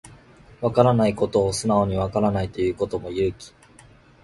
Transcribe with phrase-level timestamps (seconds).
[0.61, 3.53] わからないことを素直にわからないと言うことも勇気